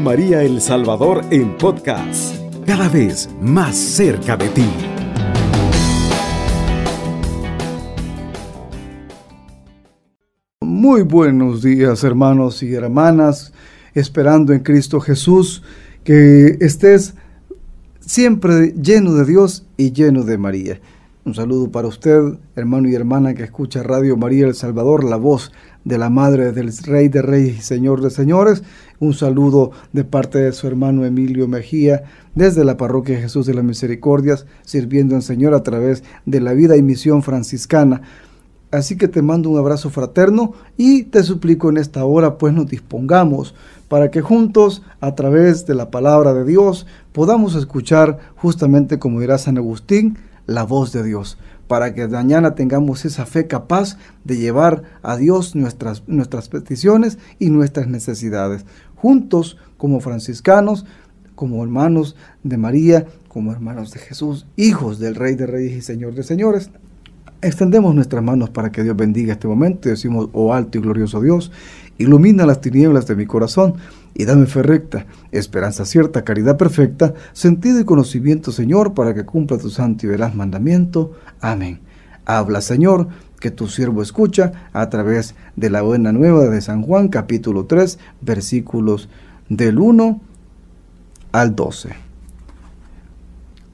[0.00, 2.34] María El Salvador en podcast,
[2.66, 4.64] cada vez más cerca de ti.
[10.60, 13.52] Muy buenos días hermanos y hermanas,
[13.94, 15.62] esperando en Cristo Jesús
[16.04, 17.14] que estés
[18.00, 20.80] siempre lleno de Dios y lleno de María.
[21.26, 25.50] Un saludo para usted, hermano y hermana que escucha Radio María El Salvador, la voz
[25.82, 28.62] de la Madre del Rey de Reyes y Señor de Señores.
[29.00, 32.04] Un saludo de parte de su hermano Emilio Mejía,
[32.36, 36.76] desde la Parroquia Jesús de las Misericordias, sirviendo en Señor a través de la vida
[36.76, 38.02] y misión franciscana.
[38.70, 42.68] Así que te mando un abrazo fraterno y te suplico en esta hora pues nos
[42.68, 43.52] dispongamos
[43.88, 49.38] para que juntos a través de la palabra de Dios podamos escuchar justamente como dirá
[49.38, 54.82] San Agustín, la voz de Dios, para que mañana tengamos esa fe capaz de llevar
[55.02, 58.64] a Dios nuestras, nuestras peticiones y nuestras necesidades.
[58.94, 60.86] Juntos, como franciscanos,
[61.34, 66.14] como hermanos de María, como hermanos de Jesús, hijos del Rey de Reyes y Señor
[66.14, 66.70] de Señores,
[67.42, 71.20] extendemos nuestras manos para que Dios bendiga este momento y decimos, oh alto y glorioso
[71.20, 71.52] Dios,
[71.98, 73.74] ilumina las tinieblas de mi corazón
[74.18, 79.58] y dame fe recta, esperanza cierta, caridad perfecta, sentido y conocimiento, Señor, para que cumpla
[79.58, 81.12] tu santo y veraz mandamiento.
[81.42, 81.80] Amén.
[82.24, 83.08] Habla, Señor,
[83.40, 87.98] que tu siervo escucha a través de la buena nueva de San Juan, capítulo 3,
[88.22, 89.10] versículos
[89.50, 90.18] del 1
[91.32, 91.90] al 12.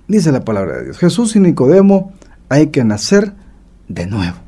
[0.09, 2.15] Dice la palabra de Dios, Jesús y Nicodemo
[2.49, 3.33] hay que nacer
[3.87, 4.39] de nuevo.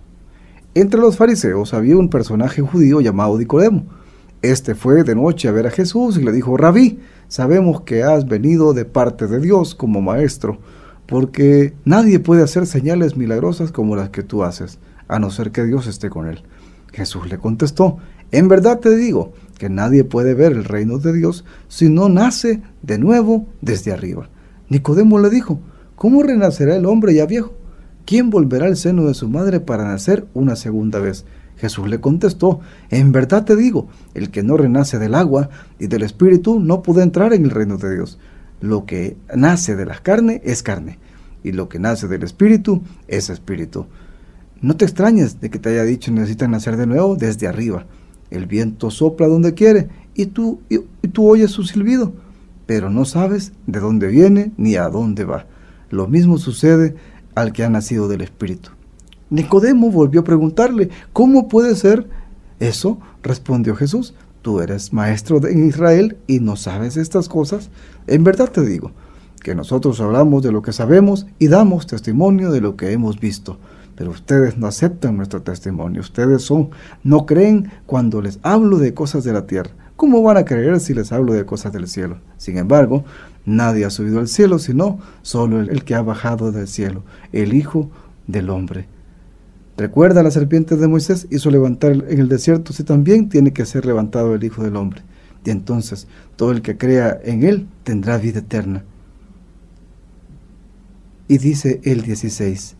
[0.74, 3.93] Entre los fariseos había un personaje judío llamado Nicodemo
[4.50, 8.26] este fue de noche a ver a Jesús y le dijo, Rabí, sabemos que has
[8.26, 10.58] venido de parte de Dios como maestro,
[11.06, 14.78] porque nadie puede hacer señales milagrosas como las que tú haces,
[15.08, 16.42] a no ser que Dios esté con él.
[16.92, 17.98] Jesús le contestó,
[18.32, 22.62] en verdad te digo que nadie puede ver el reino de Dios si no nace
[22.82, 24.28] de nuevo desde arriba.
[24.68, 25.60] Nicodemo le dijo,
[25.96, 27.54] ¿cómo renacerá el hombre ya viejo?
[28.06, 31.24] ¿Quién volverá al seno de su madre para nacer una segunda vez?
[31.56, 32.60] Jesús le contestó,
[32.90, 37.02] en verdad te digo, el que no renace del agua y del espíritu no puede
[37.02, 38.18] entrar en el reino de Dios.
[38.60, 40.98] Lo que nace de la carne es carne,
[41.42, 43.86] y lo que nace del espíritu es espíritu.
[44.60, 47.86] No te extrañes de que te haya dicho necesitas nacer de nuevo desde arriba.
[48.30, 52.14] El viento sopla donde quiere y tú, y tú oyes su silbido,
[52.66, 55.46] pero no sabes de dónde viene ni a dónde va.
[55.90, 56.94] Lo mismo sucede
[57.34, 58.70] al que ha nacido del espíritu.
[59.30, 62.08] Nicodemo volvió a preguntarle, ¿cómo puede ser
[62.60, 62.98] eso?
[63.22, 67.70] Respondió Jesús, tú eres maestro de Israel y no sabes estas cosas.
[68.06, 68.92] En verdad te digo,
[69.44, 73.58] que nosotros hablamos de lo que sabemos y damos testimonio de lo que hemos visto.
[73.94, 76.00] Pero ustedes no aceptan nuestro testimonio.
[76.00, 76.70] Ustedes son,
[77.04, 79.70] no creen cuando les hablo de cosas de la tierra.
[79.96, 82.18] ¿Cómo van a creer si les hablo de cosas del cielo?
[82.38, 83.04] Sin embargo,
[83.44, 87.02] nadie ha subido al cielo, sino solo el, el que ha bajado del cielo,
[87.32, 87.90] el Hijo
[88.26, 88.88] del Hombre.
[89.76, 93.86] Recuerda la serpiente de Moisés hizo levantar en el desierto, si también tiene que ser
[93.86, 95.02] levantado el Hijo del Hombre.
[95.44, 98.84] Y entonces todo el que crea en él tendrá vida eterna.
[101.26, 102.76] Y dice el 16,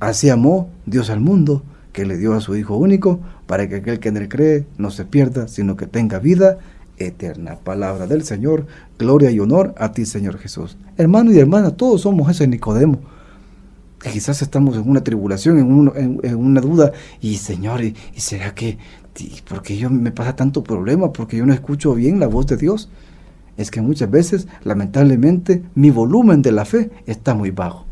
[0.00, 1.62] así amó Dios al mundo,
[1.92, 4.90] que le dio a su Hijo único, para que aquel que en él cree no
[4.90, 6.58] se pierda, sino que tenga vida
[6.98, 7.56] eterna.
[7.62, 8.66] Palabra del Señor,
[8.98, 10.76] gloria y honor a ti, Señor Jesús.
[10.96, 12.98] Hermano y hermana, todos somos ese Nicodemo
[14.08, 18.78] quizás estamos en una tribulación, en, una duda, y Señor, ¿y, será que,
[19.48, 22.88] porque yo me pasa tanto problema, porque yo no escucho bien la voz de Dios?
[23.56, 27.84] Es que muchas veces, lamentablemente, mi volumen de la fe está muy bajo.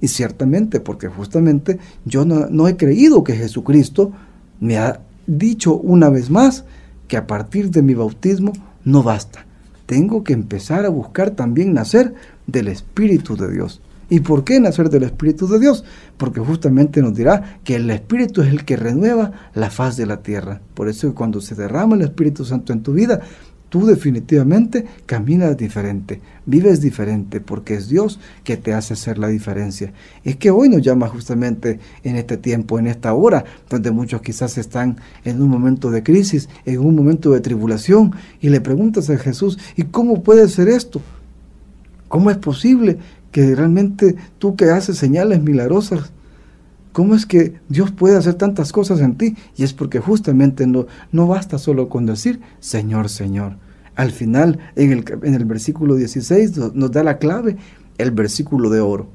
[0.00, 4.12] Y ciertamente, porque justamente yo no he creído que Jesucristo
[4.60, 6.64] me ha dicho una vez más
[7.08, 8.52] que a partir de mi bautismo
[8.84, 9.46] no basta.
[9.86, 12.14] Tengo que empezar a buscar también nacer
[12.46, 13.80] del Espíritu de Dios.
[14.10, 15.84] ¿Y por qué nacer del Espíritu de Dios?
[16.16, 20.22] Porque justamente nos dirá que el Espíritu es el que renueva la faz de la
[20.22, 20.60] tierra.
[20.74, 23.20] Por eso cuando se derrama el Espíritu Santo en tu vida,
[23.68, 29.92] tú definitivamente caminas diferente, vives diferente, porque es Dios que te hace hacer la diferencia.
[30.24, 34.56] Es que hoy nos llama justamente en este tiempo, en esta hora, donde muchos quizás
[34.58, 39.18] están en un momento de crisis, en un momento de tribulación, y le preguntas a
[39.18, 41.02] Jesús, ¿y cómo puede ser esto?
[42.08, 42.98] ¿Cómo es posible
[43.32, 46.12] que realmente tú que haces señales milagrosas,
[46.92, 49.36] ¿cómo es que Dios puede hacer tantas cosas en ti?
[49.56, 53.56] Y es porque justamente no, no basta solo con decir, Señor, Señor.
[53.94, 57.56] Al final, en el, en el versículo 16 nos da la clave,
[57.98, 59.08] el versículo de oro.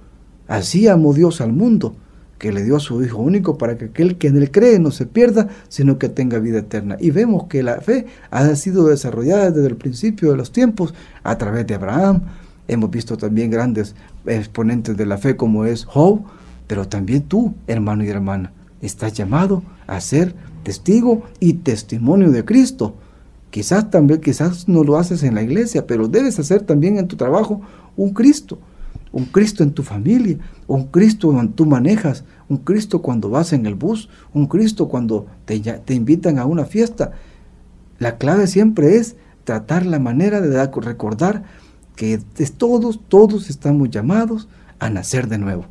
[0.48, 1.95] Así amó Dios al mundo,
[2.38, 4.92] que le dio a su Hijo único para que aquel que en él cree no
[4.92, 6.98] se pierda, sino que tenga vida eterna.
[7.00, 10.94] Y vemos que la fe ha sido desarrollada desde el principio de los tiempos
[11.24, 12.24] a través de Abraham.
[12.68, 13.95] Hemos visto también grandes
[14.25, 16.21] exponentes de la fe como es Job,
[16.68, 18.51] pero también tú, hermano y hermana,
[18.81, 20.33] estás llamado a ser
[20.63, 22.95] testigo y testimonio de Cristo.
[23.50, 27.18] Quizás también, quizás no lo haces en la iglesia, pero debes hacer también en tu
[27.18, 27.62] trabajo
[27.95, 28.57] un Cristo,
[29.12, 33.66] un Cristo en tu familia, un Cristo cuando tú manejas, un Cristo cuando vas en
[33.66, 37.12] el bus, un Cristo cuando te, te invitan a una fiesta.
[38.00, 41.44] La clave siempre es tratar la manera de recordar
[41.95, 42.19] que
[42.57, 44.48] todos, todos estamos llamados
[44.80, 45.66] a nacer de nuevo.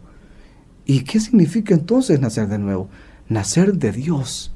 [0.84, 2.88] ¿Y qué significa entonces nacer de nuevo?
[3.28, 4.52] Nacer de Dios.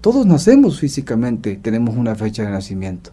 [0.00, 3.10] Todos nacemos físicamente, tenemos una fecha de nacimiento,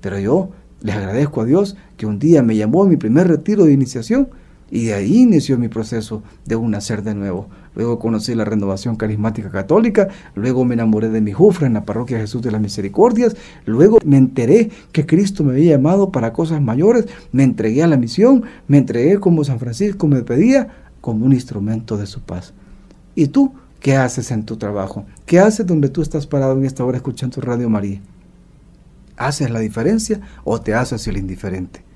[0.00, 0.50] pero yo
[0.80, 4.28] les agradezco a Dios que un día me llamó a mi primer retiro de iniciación
[4.72, 7.46] y de ahí inició mi proceso de un nacer de nuevo.
[7.74, 12.18] Luego conocí la renovación carismática católica, luego me enamoré de mi jufra en la parroquia
[12.18, 13.36] Jesús de las Misericordias,
[13.66, 17.98] luego me enteré que Cristo me había llamado para cosas mayores, me entregué a la
[17.98, 20.68] misión, me entregué como San Francisco me pedía,
[21.02, 22.54] como un instrumento de su paz.
[23.14, 25.04] ¿Y tú qué haces en tu trabajo?
[25.26, 28.00] ¿Qué haces donde tú estás parado en esta hora escuchando Radio María?
[29.18, 31.91] ¿Haces la diferencia o te haces el indiferente?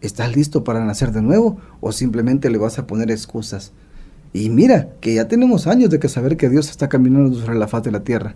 [0.00, 3.72] ¿Estás listo para nacer de nuevo o simplemente le vas a poner excusas?
[4.32, 7.68] Y mira, que ya tenemos años de que saber que Dios está caminando sobre la
[7.68, 8.34] faz de la tierra.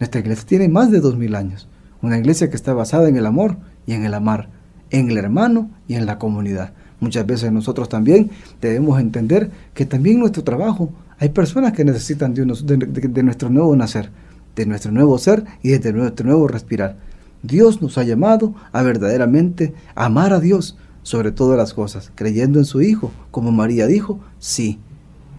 [0.00, 1.68] Nuestra iglesia tiene más de dos mil años.
[2.02, 3.56] Una iglesia que está basada en el amor
[3.86, 4.48] y en el amar,
[4.90, 6.72] en el hermano y en la comunidad.
[6.98, 8.30] Muchas veces nosotros también
[8.60, 14.10] debemos entender que también nuestro trabajo hay personas que necesitan de, de, nuestro nuevo nacer,
[14.56, 16.96] de nuestro nuevo ser y de nuestro nuevo respirar.
[17.42, 22.64] Dios nos ha llamado a verdaderamente amar a Dios sobre todas las cosas, creyendo en
[22.64, 24.78] su Hijo, como María dijo, sí.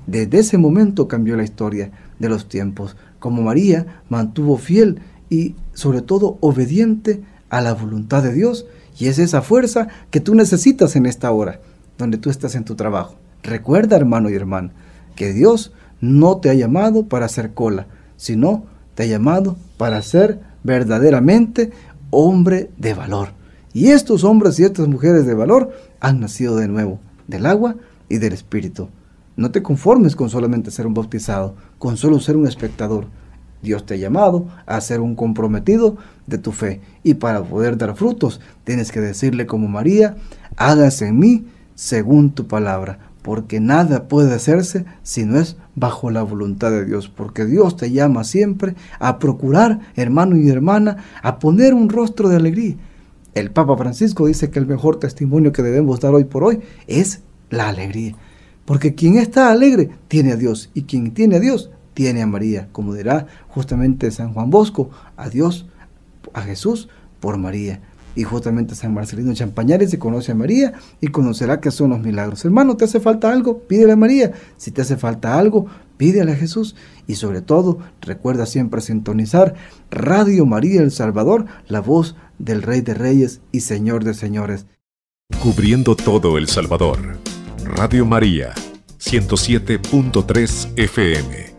[0.05, 6.01] Desde ese momento cambió la historia de los tiempos, como María mantuvo fiel y sobre
[6.01, 8.65] todo obediente a la voluntad de Dios
[9.00, 11.61] y es esa fuerza que tú necesitas en esta hora,
[11.97, 13.15] donde tú estás en tu trabajo.
[13.44, 14.71] Recuerda, hermano y hermana,
[15.15, 15.71] que Dios
[16.01, 18.65] no te ha llamado para hacer cola, sino
[18.95, 21.71] te ha llamado para ser verdaderamente
[22.13, 23.30] hombre de valor.
[23.74, 27.75] Y estos hombres y estas mujeres de valor han nacido de nuevo, del agua
[28.07, 28.89] y del espíritu.
[29.36, 33.07] No te conformes con solamente ser un bautizado, con solo ser un espectador.
[33.63, 36.81] Dios te ha llamado a ser un comprometido de tu fe.
[37.01, 40.18] Y para poder dar frutos, tienes que decirle como María,
[40.56, 46.21] hágase en mí según tu palabra, porque nada puede hacerse si no es bajo la
[46.21, 51.73] voluntad de Dios, porque Dios te llama siempre a procurar, hermano y hermana, a poner
[51.73, 52.75] un rostro de alegría.
[53.33, 57.21] El Papa Francisco dice que el mejor testimonio que debemos dar hoy por hoy es
[57.49, 58.15] la alegría,
[58.65, 62.67] porque quien está alegre tiene a Dios, y quien tiene a Dios tiene a María,
[62.71, 65.67] como dirá justamente San Juan Bosco, a Dios,
[66.33, 67.81] a Jesús por María.
[68.15, 72.45] Y justamente San Marcelino Champañares se conoce a María y conocerá que son los milagros.
[72.45, 73.60] Hermano, ¿te hace falta algo?
[73.60, 74.31] Pídele a María.
[74.57, 75.65] Si te hace falta algo,
[75.98, 76.75] pídele a Jesús.
[77.07, 79.56] Y sobre todo, recuerda siempre sintonizar
[79.89, 84.65] Radio María El Salvador, la voz del Rey de Reyes y Señor de Señores.
[85.42, 87.18] Cubriendo todo El Salvador.
[87.65, 88.54] Radio María,
[89.00, 91.52] 107.3 FM.